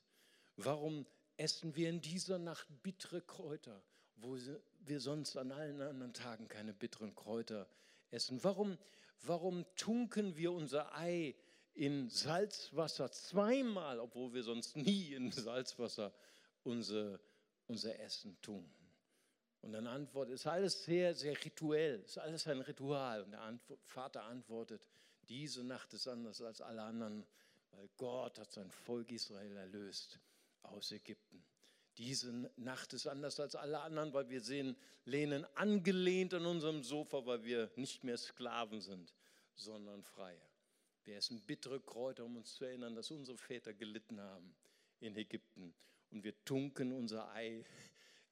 [0.56, 1.06] Warum
[1.38, 3.84] essen wir in dieser Nacht bittere Kräuter,
[4.16, 4.38] wo
[4.80, 7.68] wir sonst an allen anderen Tagen keine bitteren Kräuter
[8.10, 8.42] essen?
[8.44, 8.78] Warum,
[9.24, 11.36] warum tunken wir unser Ei
[11.74, 16.14] in Salzwasser zweimal, obwohl wir sonst nie in Salzwasser
[16.64, 17.20] unser,
[17.68, 18.70] unser Essen tun?
[19.62, 23.24] Und dann antwortet, ist alles sehr, sehr rituell, ist alles ein Ritual.
[23.24, 24.82] Und der Vater antwortet,
[25.30, 27.26] diese Nacht ist anders als alle anderen,
[27.72, 30.20] weil Gott hat sein Volk Israel erlöst
[30.64, 31.44] aus Ägypten.
[31.98, 37.26] Diese Nacht ist anders als alle anderen, weil wir sehen, lehnen angelehnt an unserem Sofa,
[37.26, 39.14] weil wir nicht mehr Sklaven sind,
[39.56, 40.42] sondern Freie.
[41.04, 44.56] Wir essen bittere Kräuter, um uns zu erinnern, dass unsere Väter gelitten haben
[45.00, 45.74] in Ägypten.
[46.12, 47.64] Und wir tunken unser Ei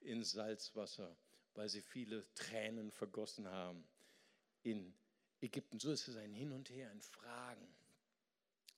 [0.02, 1.16] in Salzwasser,
[1.56, 3.88] weil sie viele Tränen vergossen haben
[4.64, 4.94] in
[5.42, 5.80] Ägypten.
[5.80, 7.68] So ist es ein Hin und Her, ein Fragen.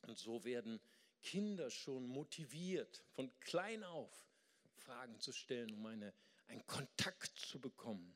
[0.08, 0.80] Und so werden
[1.22, 4.12] Kinder schon motiviert, von klein auf
[4.78, 6.14] Fragen zu stellen, um eine,
[6.48, 8.16] einen Kontakt zu bekommen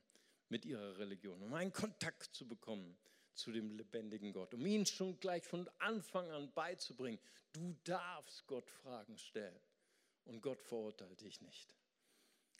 [0.49, 2.97] mit ihrer Religion, um einen Kontakt zu bekommen
[3.35, 7.19] zu dem lebendigen Gott, um ihnen schon gleich von Anfang an beizubringen,
[7.51, 9.59] du darfst Gott Fragen stellen
[10.25, 11.75] und Gott verurteilt dich nicht.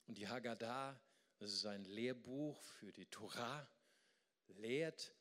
[0.08, 1.00] Und die Haggadah,
[1.38, 3.68] das ist ein Lehrbuch für die Torah,
[4.48, 5.14] lehrt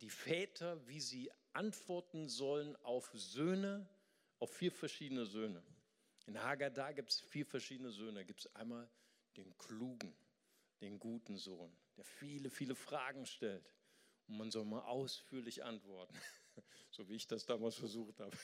[0.00, 3.88] die Väter, wie sie antworten sollen auf Söhne,
[4.38, 5.62] auf vier verschiedene Söhne.
[6.26, 8.20] In Haggadah gibt es vier verschiedene Söhne.
[8.20, 8.88] Da gibt es einmal
[9.36, 10.14] den klugen,
[10.80, 13.74] den guten Sohn, der viele, viele Fragen stellt.
[14.26, 16.14] Und man soll mal ausführlich antworten,
[16.90, 18.36] so wie ich das damals versucht habe.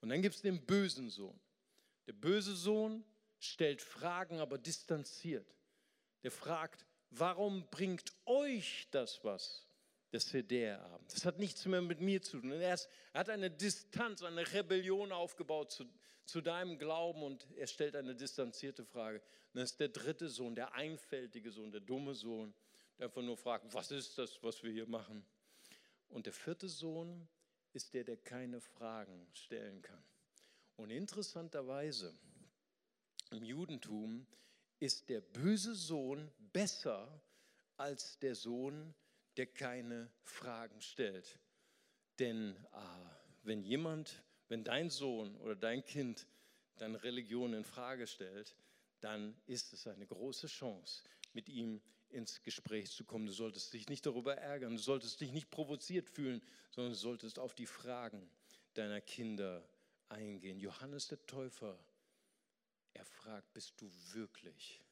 [0.00, 1.38] Und dann gibt es den bösen Sohn.
[2.06, 3.04] Der böse Sohn
[3.44, 5.54] stellt Fragen, aber distanziert.
[6.22, 9.66] Der fragt, warum bringt euch das was?
[10.14, 11.12] des Seder-Abend.
[11.12, 12.52] Das hat nichts mehr mit mir zu tun.
[12.52, 12.78] Er, er,
[13.12, 15.84] hat eine Distanz, eine Rebellion aufgebaut zu,
[16.24, 19.20] zu deinem Glauben und er stellt eine distanzierte Frage.
[19.52, 22.54] Und das ist der dritte Sohn, der einfältige Sohn, der dumme Sohn,
[22.96, 25.26] der einfach nur fragt, was ist das, was wir hier machen?
[26.08, 27.28] Und der vierte Sohn
[27.72, 30.02] ist der, der keine Fragen stellen kann.
[30.76, 32.14] Und interessanterweise,
[33.30, 34.26] im Judentum
[34.80, 37.22] ist der böse Sohn besser
[37.76, 38.94] als der Sohn,
[39.36, 41.38] der keine Fragen stellt.
[42.18, 43.10] Denn ah,
[43.42, 46.26] wenn jemand, wenn dein Sohn oder dein Kind
[46.76, 48.54] deine Religion in Frage stellt,
[49.00, 53.26] dann ist es eine große Chance, mit ihm ins Gespräch zu kommen.
[53.26, 57.38] Du solltest dich nicht darüber ärgern, du solltest dich nicht provoziert fühlen, sondern du solltest
[57.38, 58.30] auf die Fragen
[58.74, 59.68] deiner Kinder
[60.08, 60.58] eingehen.
[60.58, 61.78] Johannes der Täufer,
[63.04, 64.82] er fragt, bist du wirklich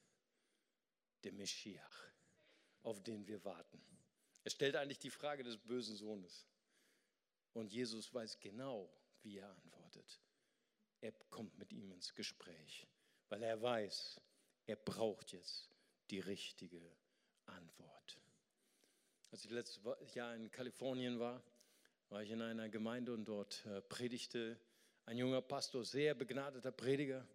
[1.24, 2.12] der Meschiach,
[2.82, 3.80] auf den wir warten?
[4.44, 6.46] Er stellt eigentlich die Frage des bösen Sohnes.
[7.54, 10.20] Und Jesus weiß genau, wie er antwortet.
[11.00, 12.86] Er kommt mit ihm ins Gespräch,
[13.28, 14.20] weil er weiß,
[14.66, 15.70] er braucht jetzt
[16.10, 16.80] die richtige
[17.46, 18.20] Antwort.
[19.30, 21.42] Als ich letztes Jahr in Kalifornien war,
[22.08, 24.60] war ich in einer Gemeinde und dort äh, predigte
[25.06, 27.26] ein junger Pastor, sehr begnadeter Prediger.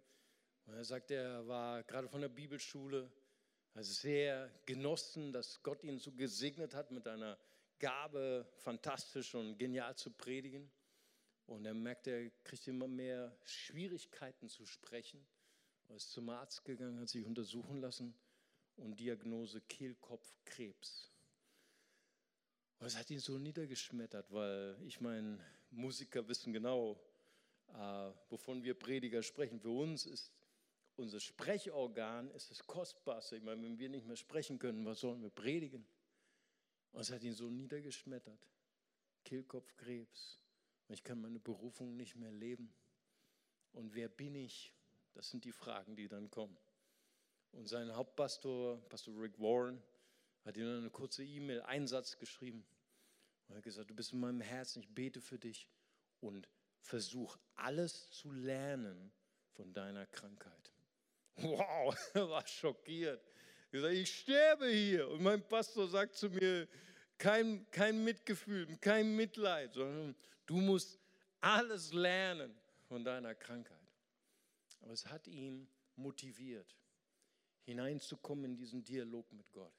[0.68, 3.10] Und er sagt, er war gerade von der Bibelschule,
[3.72, 7.38] also sehr genossen, dass Gott ihn so gesegnet hat mit einer
[7.78, 10.70] Gabe, fantastisch und genial zu predigen.
[11.46, 15.26] Und er merkt, er kriegt immer mehr Schwierigkeiten zu sprechen.
[15.88, 18.14] Er ist zum Arzt gegangen, hat sich untersuchen lassen
[18.76, 21.10] und Diagnose Kehlkopfkrebs.
[22.78, 27.00] Und es hat ihn so niedergeschmettert, weil ich meine, Musiker wissen genau,
[27.68, 29.60] äh, wovon wir Prediger sprechen.
[29.60, 30.30] Für uns ist
[30.98, 33.36] unser Sprechorgan ist das Kostbarste.
[33.36, 35.86] Ich meine, wenn wir nicht mehr sprechen können, was sollen wir predigen?
[36.92, 38.48] Und es hat ihn so niedergeschmettert.
[39.24, 40.42] Kehlkopfkrebs.
[40.88, 42.72] Ich kann meine Berufung nicht mehr leben.
[43.72, 44.72] Und wer bin ich?
[45.14, 46.56] Das sind die Fragen, die dann kommen.
[47.52, 49.82] Und sein Hauptpastor, Pastor Rick Warren,
[50.44, 52.64] hat ihm eine kurze E-Mail, Einsatz geschrieben.
[53.46, 55.68] Und er hat gesagt, du bist in meinem Herzen, ich bete für dich
[56.20, 56.48] und
[56.80, 59.12] versuch alles zu lernen
[59.52, 60.72] von deiner Krankheit.
[61.40, 63.22] Wow, er war schockiert.
[63.72, 65.08] Er sagt, ich sterbe hier.
[65.08, 66.68] Und mein Pastor sagt zu mir,
[67.18, 70.14] kein, kein Mitgefühl, kein Mitleid, sondern
[70.46, 70.98] du musst
[71.40, 72.54] alles lernen
[72.86, 73.76] von deiner Krankheit.
[74.80, 76.76] Aber es hat ihn motiviert,
[77.64, 79.74] hineinzukommen in diesen Dialog mit Gott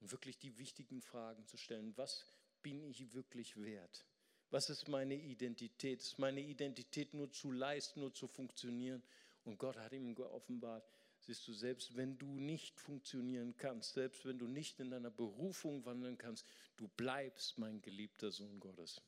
[0.00, 1.96] und wirklich die wichtigen Fragen zu stellen.
[1.96, 2.26] Was
[2.62, 4.04] bin ich wirklich wert?
[4.50, 6.00] Was ist meine Identität?
[6.00, 9.02] Ist meine Identität nur zu leisten, nur zu funktionieren?
[9.48, 10.86] Und Gott hat ihm geoffenbart,
[11.20, 15.86] siehst du, selbst wenn du nicht funktionieren kannst, selbst wenn du nicht in deiner Berufung
[15.86, 19.00] wandeln kannst, du bleibst mein geliebter Sohn Gottes.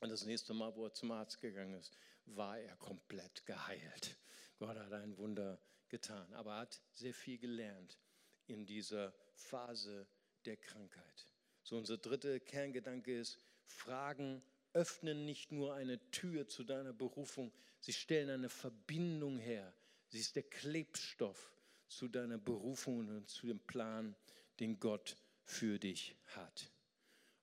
[0.00, 4.16] Und das nächste Mal, wo er zum Arzt gegangen ist, war er komplett geheilt.
[4.58, 8.00] Gott hat ein Wunder getan, aber er hat sehr viel gelernt
[8.48, 10.08] in dieser Phase
[10.44, 11.30] der Krankheit.
[11.62, 14.42] So unser dritter Kerngedanke ist, Fragen
[14.76, 19.72] öffnen nicht nur eine Tür zu deiner Berufung, sie stellen eine Verbindung her.
[20.08, 21.50] Sie ist der Klebstoff
[21.88, 24.14] zu deiner Berufung und zu dem Plan,
[24.60, 26.70] den Gott für dich hat.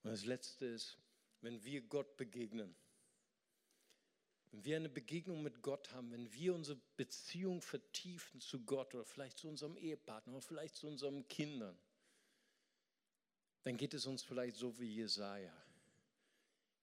[0.03, 0.99] Und das Letzte ist,
[1.41, 2.75] wenn wir Gott begegnen,
[4.51, 9.05] wenn wir eine Begegnung mit Gott haben, wenn wir unsere Beziehung vertiefen zu Gott oder
[9.05, 11.75] vielleicht zu unserem Ehepartner oder vielleicht zu unseren Kindern,
[13.63, 15.51] dann geht es uns vielleicht so wie Jesaja.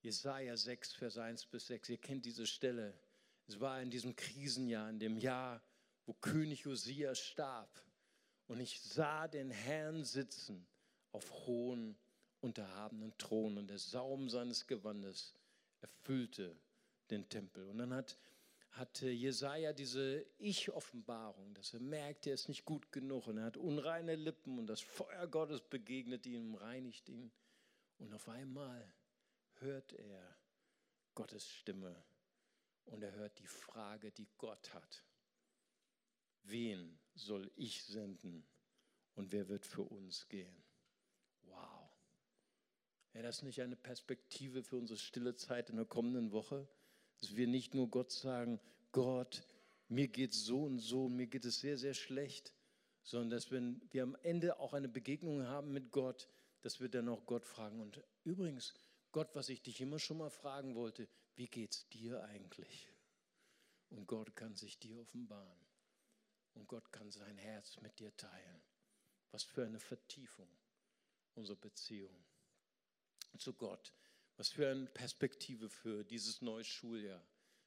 [0.02, 1.90] Jesaja 6, Vers 1 bis 6.
[1.90, 2.98] Ihr kennt diese Stelle.
[3.46, 5.62] Es war in diesem Krisenjahr, in dem Jahr,
[6.06, 7.82] wo König Josia starb.
[8.46, 10.66] Und ich sah den Herrn sitzen
[11.12, 11.96] auf hohen,
[12.40, 15.34] unterhabenen Thron und der Saum seines Gewandes
[15.80, 16.56] erfüllte
[17.10, 17.68] den Tempel.
[17.68, 18.16] Und dann hat,
[18.70, 23.56] hat Jesaja diese Ich-Offenbarung, dass er merkt, er ist nicht gut genug und er hat
[23.56, 27.30] unreine Lippen und das Feuer Gottes begegnet ihm, reinigt ihn.
[27.98, 28.90] Und auf einmal
[29.60, 30.36] hört er
[31.14, 32.04] Gottes Stimme
[32.86, 35.04] und er hört die Frage, die Gott hat.
[36.42, 38.46] Wen soll ich senden
[39.14, 40.64] und wer wird für uns gehen?
[41.42, 41.90] Wow.
[43.12, 46.68] Wäre das nicht eine Perspektive für unsere stille Zeit in der kommenden Woche?
[47.20, 48.60] Dass wir nicht nur Gott sagen,
[48.92, 49.44] Gott,
[49.88, 52.54] mir geht es so und so, mir geht es sehr, sehr schlecht,
[53.02, 56.28] sondern dass wenn wir am Ende auch eine Begegnung haben mit Gott,
[56.62, 57.80] dass wir dann auch Gott fragen.
[57.80, 58.74] Und übrigens,
[59.12, 62.88] Gott, was ich dich immer schon mal fragen wollte, wie geht es dir eigentlich?
[63.90, 65.66] Und Gott kann sich dir offenbaren.
[66.54, 68.62] Und Gott kann sein Herz mit dir teilen.
[69.32, 70.48] Was für eine Vertiefung
[71.34, 72.24] unserer Beziehung
[73.38, 73.92] zu Gott.
[74.36, 77.24] Was für eine Perspektive für dieses neue Schuljahr.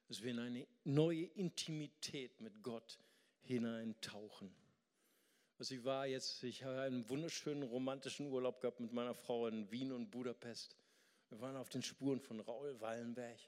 [0.08, 3.00] Dass wir in eine neue Intimität mit Gott
[3.42, 4.54] hineintauchen.
[5.58, 9.72] Also ich war jetzt, ich habe einen wunderschönen romantischen Urlaub gehabt mit meiner Frau in
[9.72, 10.76] Wien und Budapest.
[11.34, 13.40] Wir waren auf den Spuren von Raul Wallenberg.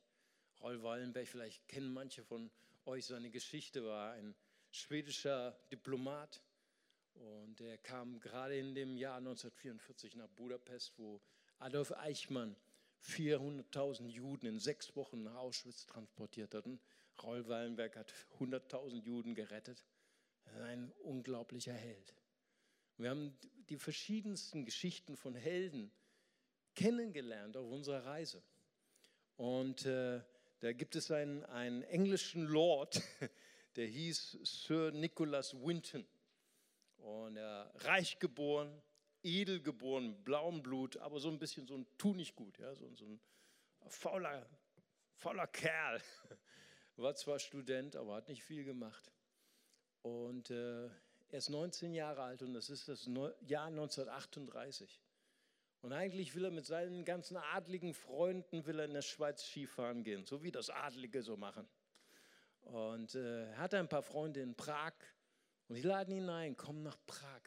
[0.59, 2.49] Raul Wallenberg, vielleicht kennen manche von
[2.85, 4.33] euch seine Geschichte, war ein
[4.71, 6.41] schwedischer Diplomat
[7.13, 11.21] und er kam gerade in dem Jahr 1944 nach Budapest, wo
[11.59, 12.55] Adolf Eichmann
[13.03, 16.79] 400.000 Juden in sechs Wochen nach Auschwitz transportiert hatten.
[17.21, 19.85] Raul Wallenberg hat 100.000 Juden gerettet.
[20.63, 22.15] Ein unglaublicher Held.
[22.97, 23.37] Wir haben
[23.69, 25.91] die verschiedensten Geschichten von Helden
[26.75, 28.43] kennengelernt auf unserer Reise.
[29.37, 30.21] Und äh,
[30.59, 33.01] da gibt es einen, einen englischen Lord,
[33.75, 36.05] der hieß Sir Nicholas Winton.
[36.97, 38.81] Und er reich geboren,
[39.23, 42.89] edel geboren, blauem Blut, aber so ein bisschen so ein Tu nicht gut, ja, so,
[42.95, 43.19] so ein
[43.87, 44.47] fauler,
[45.13, 46.01] fauler Kerl.
[46.97, 49.11] War zwar Student, aber hat nicht viel gemacht.
[50.01, 55.01] Und äh, er ist 19 Jahre alt und das ist das Jahr 1938.
[55.85, 60.03] Und eigentlich will er mit seinen ganzen adligen Freunden will er in der Schweiz Skifahren
[60.03, 61.69] gehen, so wie das Adlige so machen.
[62.61, 64.93] Und äh, er hatte ein paar Freunde in Prag
[65.67, 67.43] und die laden ihn ein, komm nach Prag.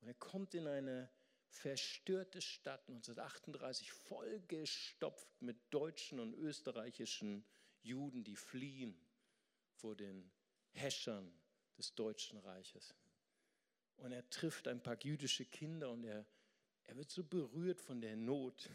[0.00, 1.08] Und er kommt in eine
[1.46, 7.46] verstörte Stadt 1938, vollgestopft mit deutschen und österreichischen
[7.80, 9.00] Juden, die fliehen
[9.76, 10.32] vor den
[10.72, 11.32] Häschern
[11.78, 12.92] des Deutschen Reiches.
[13.98, 16.26] Und er trifft ein paar jüdische Kinder und er,
[16.86, 18.70] er wird so berührt von der Not.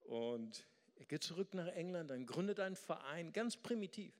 [0.00, 4.14] Und er geht zurück nach England, dann gründet einen Verein, ganz primitiv,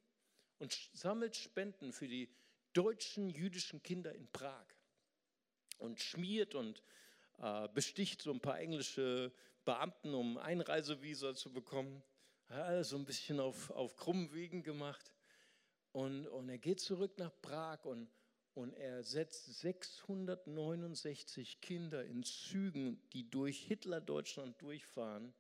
[0.59, 2.29] und sammelt Spenden für die
[2.73, 4.66] deutschen jüdischen Kinder in Prag.
[5.79, 6.83] Und schmiert und
[7.38, 9.33] äh, besticht so ein paar englische
[9.64, 12.03] Beamten, um Einreisevisa zu bekommen.
[12.49, 15.12] Hat so ein bisschen auf, auf krummen Wegen gemacht.
[15.92, 18.09] Und, und er geht zurück nach Prag und,
[18.57, 25.35] und er setzt 669 Kinder in Zügen, die durch Hitler-Deutschland durchfahren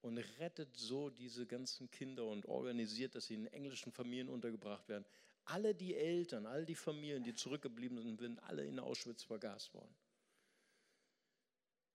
[0.00, 5.04] und rettet so diese ganzen Kinder und organisiert, dass sie in englischen Familien untergebracht werden.
[5.44, 9.94] Alle die Eltern, all die Familien, die zurückgeblieben sind, sind alle in Auschwitz vergast worden.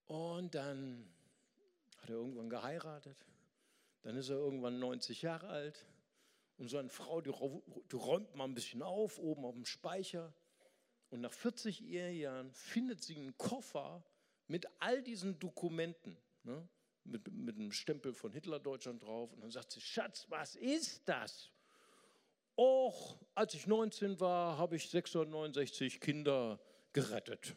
[0.06, 1.12] Und dann
[1.98, 3.18] hat er irgendwann geheiratet.
[4.04, 5.88] Dann ist er irgendwann 90 Jahre alt.
[6.58, 7.34] Und seine Frau, die,
[7.92, 10.32] die räumt mal ein bisschen auf, oben auf dem Speicher.
[11.10, 14.04] Und nach 40 Ehejahren findet sie einen Koffer
[14.48, 16.68] mit all diesen Dokumenten, ne?
[17.04, 19.34] mit, mit einem Stempel von Hitler-Deutschland drauf.
[19.34, 21.52] Und dann sagt sie, Schatz, was ist das?
[22.58, 26.60] Och, als ich 19 war, habe ich 669 Kinder
[26.94, 27.56] gerettet.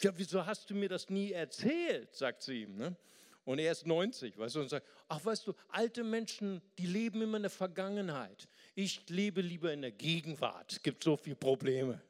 [0.00, 2.76] Ja, wieso hast du mir das nie erzählt, sagt sie ihm.
[2.76, 2.96] Ne?
[3.44, 7.22] Und er ist 90, weißt du, und sagt, ach weißt du, alte Menschen, die leben
[7.22, 8.46] immer in der Vergangenheit.
[8.74, 10.72] Ich lebe lieber in der Gegenwart.
[10.72, 12.00] Es gibt so viele Probleme.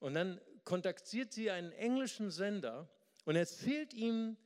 [0.00, 2.88] Und dann kontaktiert sie einen englischen Sender
[3.24, 4.36] und erzählt ihm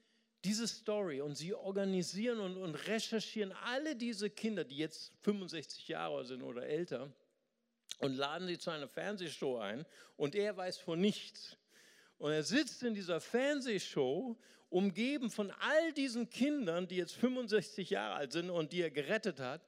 [0.45, 6.25] diese Story und sie organisieren und, und recherchieren alle diese Kinder, die jetzt 65 Jahre
[6.25, 7.13] sind oder älter,
[7.99, 9.87] und laden sie zu einer Fernsehshow ein
[10.17, 11.57] und er weiß von nichts.
[12.19, 14.37] Und er sitzt in dieser Fernsehshow
[14.71, 19.39] umgeben von all diesen Kindern, die jetzt 65 Jahre alt sind und die er gerettet
[19.39, 19.65] hat.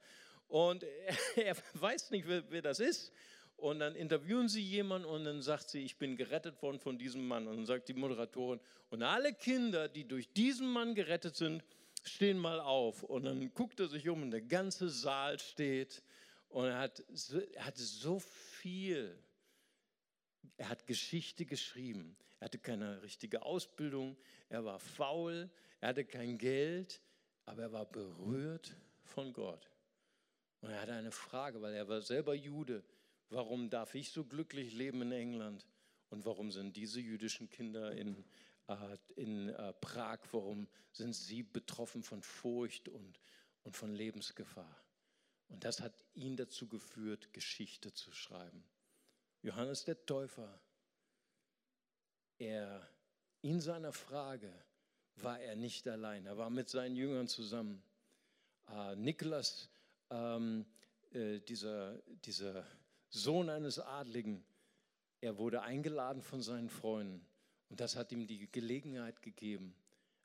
[0.47, 3.11] Und er, er weiß nicht, wer, wer, das ist.
[3.57, 7.25] Und dann interviewen sie jemanden und dann sagt sie, ich bin gerettet worden von diesem
[7.27, 7.47] Mann.
[7.47, 11.63] Und dann sagt die Moderatorin, und alle Kinder, die durch diesen Mann gerettet sind,
[12.03, 13.03] stehen mal auf.
[13.03, 16.03] Und dann guckt er sich um und der ganze Saal steht.
[16.49, 17.03] Und er hat,
[17.53, 19.17] er hat so viel,
[20.57, 22.15] er hat Geschichte geschrieben.
[22.39, 24.17] Er hatte keine richtige Ausbildung,
[24.49, 27.01] er war faul, er hatte kein Geld,
[27.45, 29.69] aber er war berührt von Gott.
[30.61, 32.83] Und er hatte eine Frage, weil er war selber Jude.
[33.29, 35.65] Warum darf ich so glücklich leben in England?
[36.09, 38.23] Und warum sind diese jüdischen Kinder in,
[38.67, 43.19] äh, in äh, Prag, warum sind sie betroffen von Furcht und,
[43.63, 44.81] und von Lebensgefahr?
[45.49, 48.63] Und das hat ihn dazu geführt, Geschichte zu schreiben.
[49.41, 50.59] Johannes der Täufer,
[52.37, 52.87] er
[53.41, 54.51] in seiner Frage
[55.17, 56.25] war er nicht allein.
[56.25, 57.83] Er war mit seinen Jüngern zusammen.
[58.69, 59.69] Äh, Niklas,
[60.09, 60.65] ähm,
[61.11, 62.65] äh, dieser, dieser
[63.15, 64.43] Sohn eines Adligen,
[65.21, 67.25] er wurde eingeladen von seinen Freunden.
[67.69, 69.73] Und das hat ihm die Gelegenheit gegeben,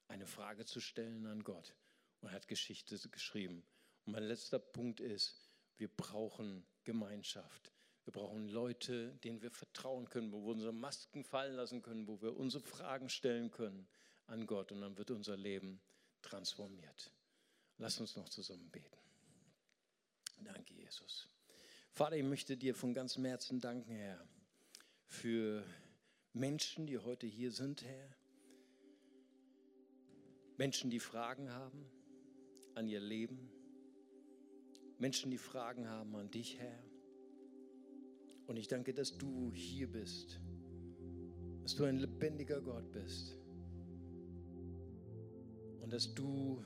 [0.09, 1.75] eine Frage zu stellen an Gott.
[2.21, 3.63] Und hat Geschichte geschrieben.
[4.05, 5.49] Und mein letzter Punkt ist,
[5.79, 7.73] wir brauchen Gemeinschaft.
[8.05, 12.21] Wir brauchen Leute, denen wir vertrauen können, wo wir unsere Masken fallen lassen können, wo
[12.21, 13.89] wir unsere Fragen stellen können
[14.27, 15.81] an Gott und dann wird unser Leben
[16.23, 17.13] transformiert.
[17.79, 18.99] Lass uns noch zusammen beten.
[20.43, 21.29] Danke, Jesus.
[22.01, 24.27] Vater, ich möchte dir von ganzem Herzen danken, Herr,
[25.05, 25.63] für
[26.33, 28.17] Menschen, die heute hier sind, Herr.
[30.57, 31.85] Menschen, die Fragen haben
[32.75, 33.51] an ihr Leben.
[34.97, 36.83] Menschen, die Fragen haben an dich, Herr.
[38.47, 40.41] Und ich danke, dass du hier bist,
[41.61, 43.37] dass du ein lebendiger Gott bist
[45.83, 46.65] und dass du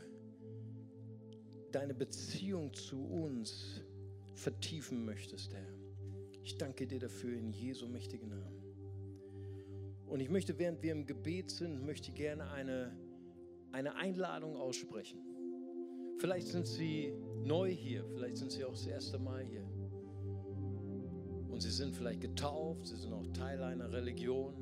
[1.73, 3.83] deine Beziehung zu uns
[4.35, 5.69] vertiefen möchtest, Herr.
[6.43, 8.63] Ich danke dir dafür in Jesu mächtigen Namen.
[10.07, 12.97] Und ich möchte, während wir im Gebet sind, möchte gerne eine,
[13.73, 15.21] eine Einladung aussprechen.
[16.19, 17.13] Vielleicht sind Sie
[17.43, 19.65] neu hier, vielleicht sind Sie auch das erste Mal hier.
[21.55, 24.55] Und sie sind vielleicht getauft, sie sind auch Teil einer Religion.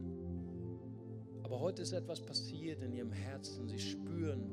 [1.42, 3.66] Aber heute ist etwas passiert in ihrem Herzen.
[3.66, 4.52] Sie spüren,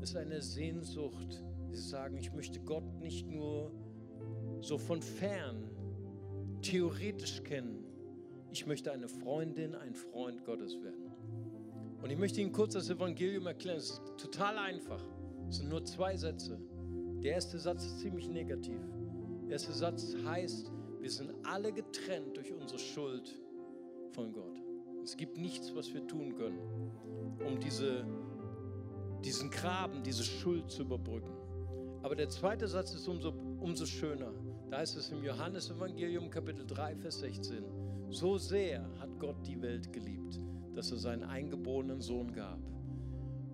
[0.00, 1.44] es ist eine Sehnsucht.
[1.70, 3.70] Sie sagen, ich möchte Gott nicht nur
[4.60, 5.70] so von fern,
[6.62, 7.84] theoretisch kennen.
[8.50, 11.10] Ich möchte eine Freundin, ein Freund Gottes werden.
[12.02, 13.78] Und ich möchte Ihnen kurz das Evangelium erklären.
[13.78, 15.02] Es ist total einfach.
[15.48, 16.58] Es sind nur zwei Sätze.
[17.22, 18.80] Der erste Satz ist ziemlich negativ.
[19.44, 23.40] Der erste Satz heißt, wir sind alle getrennt durch unsere Schuld
[24.12, 24.60] von Gott.
[25.02, 26.58] Es gibt nichts, was wir tun können,
[27.46, 28.04] um diese,
[29.24, 31.32] diesen Graben, diese Schuld zu überbrücken.
[32.02, 34.32] Aber der zweite Satz ist umso, umso schöner.
[34.70, 37.64] Da heißt es im Johannesevangelium Kapitel 3, Vers 16.
[38.08, 40.38] So sehr hat Gott die Welt geliebt,
[40.76, 42.60] dass er seinen eingeborenen Sohn gab.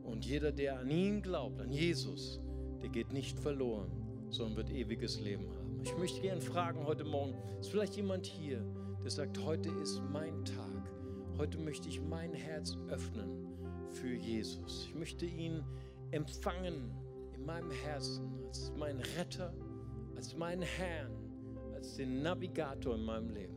[0.04, 2.38] Und jeder, der an ihn glaubt, an Jesus,
[2.82, 3.90] der geht nicht verloren,
[4.28, 5.80] sondern wird ewiges Leben haben.
[5.82, 8.62] Ich möchte gerne fragen heute Morgen, ist vielleicht jemand hier,
[9.02, 10.92] der sagt, heute ist mein Tag.
[11.38, 13.46] Heute möchte ich mein Herz öffnen
[13.90, 14.84] für Jesus.
[14.88, 15.64] Ich möchte ihn
[16.10, 16.90] empfangen
[17.34, 19.54] in meinem Herzen als meinen Retter,
[20.16, 21.12] als meinen Herrn,
[21.74, 23.54] als den Navigator in meinem Leben.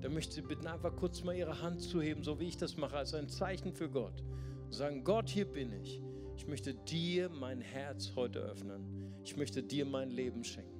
[0.00, 2.56] Da möchte ich Sie bitten, einfach kurz mal Ihre Hand zu heben, so wie ich
[2.56, 4.22] das mache, als ein Zeichen für Gott.
[4.64, 6.02] Und sagen, Gott, hier bin ich.
[6.36, 9.12] Ich möchte dir mein Herz heute öffnen.
[9.24, 10.70] Ich möchte dir mein Leben schenken.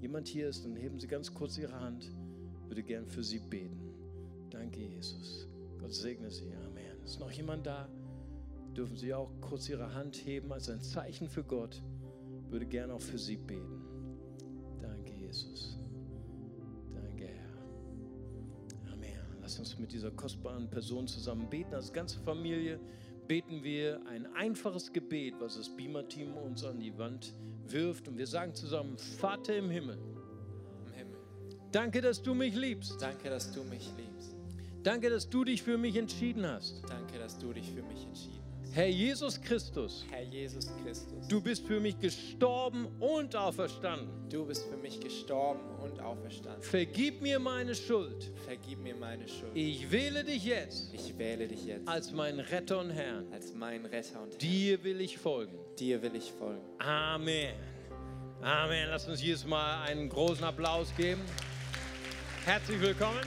[0.00, 2.04] Jemand hier ist, dann heben Sie ganz kurz Ihre Hand.
[2.04, 3.94] Ich würde gern für Sie beten.
[4.50, 5.48] Danke, Jesus.
[5.78, 6.52] Gott segne Sie.
[6.66, 7.02] Amen.
[7.04, 7.88] Ist noch jemand da?
[8.76, 11.80] Dürfen Sie auch kurz Ihre Hand heben als ein Zeichen für Gott.
[12.44, 13.83] Ich würde gern auch für Sie beten.
[15.34, 15.76] Jesus.
[16.94, 18.92] Danke, Herr.
[18.92, 19.18] Amen.
[19.40, 21.74] Lass uns mit dieser kostbaren Person zusammen beten.
[21.74, 22.78] Als ganze Familie
[23.26, 27.34] beten wir ein einfaches Gebet, was das Beamer-Team uns an die Wand
[27.66, 28.06] wirft.
[28.06, 29.98] Und wir sagen zusammen, Vater im Himmel.
[30.86, 31.18] im Himmel.
[31.72, 33.02] Danke, dass du mich liebst.
[33.02, 34.36] Danke, dass du mich liebst.
[34.84, 36.82] Danke, dass du dich für mich entschieden hast.
[36.88, 38.43] Danke, dass du dich für mich entschieden hast.
[38.74, 44.28] Herr Jesus Christus, Herr Jesus Christus, du bist für mich gestorben und auferstanden.
[44.28, 46.60] du bist für mich gestorben und auferstanden.
[46.60, 48.32] Vergib mir meine Schuld.
[48.44, 49.52] Vergib mir meine Schuld.
[49.54, 53.32] Ich wähle dich jetzt Ich wähle dich jetzt als meinen Retter und Herrn.
[53.32, 54.38] als meinen Retter und Herr.
[54.38, 55.56] Dir will ich folgen.
[55.78, 56.62] Dir will ich folgen.
[56.80, 57.54] Amen.
[58.42, 58.88] Amen.
[58.90, 61.22] Lass uns jedes Mal einen großen Applaus geben.
[62.44, 63.20] Herzlich willkommen.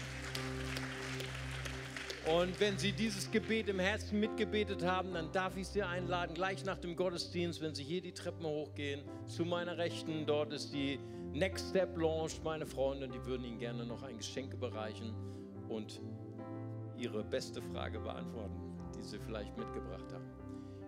[2.27, 6.65] Und wenn Sie dieses Gebet im Herzen mitgebetet haben, dann darf ich Sie einladen, gleich
[6.65, 10.25] nach dem Gottesdienst, wenn Sie hier die Treppen hochgehen, zu meiner Rechten.
[10.25, 10.99] Dort ist die
[11.31, 12.33] Next Step Lounge.
[12.43, 15.13] Meine Freunde, die würden Ihnen gerne noch ein Geschenk überreichen
[15.69, 16.01] und
[16.97, 18.59] Ihre beste Frage beantworten,
[18.97, 20.25] die Sie vielleicht mitgebracht haben.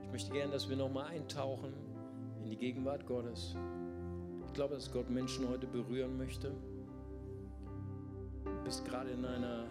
[0.04, 1.74] Ich möchte gerne, dass wir nochmal eintauchen
[2.42, 3.56] in die Gegenwart Gottes.
[4.46, 6.52] Ich glaube, dass Gott Menschen heute berühren möchte.
[8.44, 9.68] Du bist gerade in einer,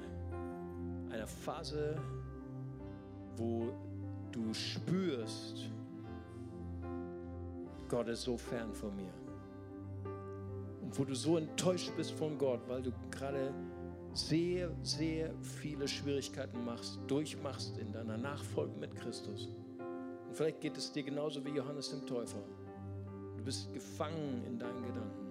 [1.10, 1.96] einer Phase,
[3.36, 3.72] wo
[4.32, 5.70] du spürst,
[7.88, 9.12] Gott ist so fern von mir.
[10.82, 13.52] Und wo du so enttäuscht bist von Gott, weil du gerade
[14.14, 19.48] sehr, sehr viele Schwierigkeiten machst, durchmachst in deiner Nachfolge mit Christus.
[20.28, 22.42] Und vielleicht geht es dir genauso wie Johannes dem Täufer.
[23.36, 25.28] Du bist gefangen in deinen Gedanken.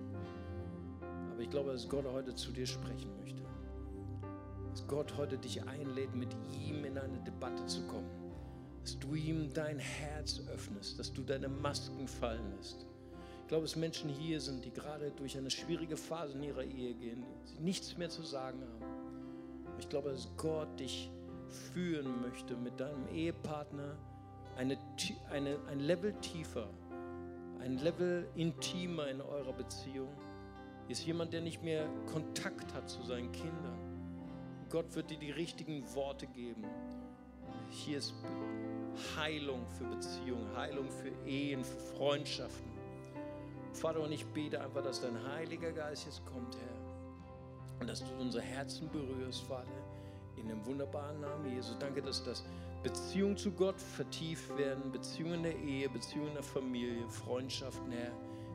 [1.31, 3.46] Aber ich glaube, dass Gott heute zu dir sprechen möchte.
[4.77, 8.11] Dass Gott heute dich einlädt, mit ihm in eine Debatte zu kommen.
[8.83, 12.85] Dass du ihm dein Herz öffnest, dass du deine Masken fallen lässt.
[13.41, 16.93] Ich glaube, dass Menschen hier sind, die gerade durch eine schwierige Phase in ihrer Ehe
[16.93, 18.85] gehen, die nichts mehr zu sagen haben.
[19.79, 21.09] Ich glaube, dass Gott dich
[21.73, 23.97] führen möchte mit deinem Ehepartner
[24.57, 24.77] eine,
[25.31, 26.69] eine, ein Level tiefer,
[27.61, 30.13] ein Level intimer in eurer Beziehung.
[30.85, 33.86] Hier ist jemand, der nicht mehr Kontakt hat zu seinen Kindern.
[34.69, 36.63] Gott wird dir die richtigen Worte geben.
[37.69, 38.13] Hier ist
[39.15, 42.71] Heilung für Beziehungen, Heilung für Ehen, für Freundschaften.
[43.73, 47.79] Vater, und ich bete einfach, dass dein Heiliger Geist jetzt kommt, Herr.
[47.79, 49.69] Und dass du unser Herzen berührst, Vater,
[50.35, 51.77] in dem wunderbaren Namen Jesus.
[51.79, 52.43] Danke, dass das
[52.83, 58.11] Beziehungen zu Gott vertieft werden, Beziehungen der Ehe, Beziehungen der Familie, Freundschaften, Herr,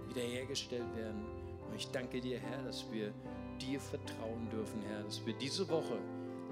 [0.08, 1.24] wiederhergestellt werden.
[1.68, 3.12] Und ich danke dir, Herr, dass wir
[3.62, 5.98] dir vertrauen dürfen, Herr, dass wir diese Woche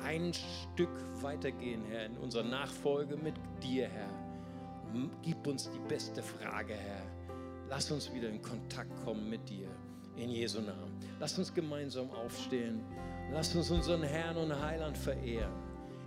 [0.03, 0.91] ein Stück
[1.21, 4.11] weitergehen, Herr, in unserer Nachfolge mit dir, Herr.
[5.23, 7.03] Gib uns die beste Frage, Herr.
[7.69, 9.69] Lass uns wieder in Kontakt kommen mit dir.
[10.17, 10.99] In Jesu Namen.
[11.21, 12.83] Lass uns gemeinsam aufstehen.
[13.33, 15.53] Lass uns unseren Herrn und Heiland verehren.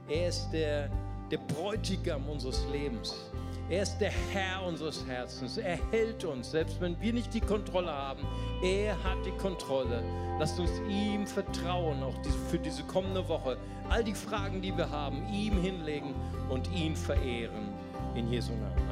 [0.10, 0.90] Er ist der,
[1.32, 3.32] der Bräutigam unseres Lebens.
[3.70, 5.58] Er ist der Herr unseres Herzens.
[5.58, 8.24] Er hält uns, selbst wenn wir nicht die Kontrolle haben.
[8.62, 10.04] Er hat die Kontrolle.
[10.38, 12.16] Lasst uns ihm vertrauen, auch
[12.50, 13.58] für diese kommende Woche.
[13.90, 16.14] All die Fragen, die wir haben, ihm hinlegen
[16.50, 17.70] und ihn verehren.
[18.16, 18.74] In Jesu Namen.
[18.78, 18.83] Amen.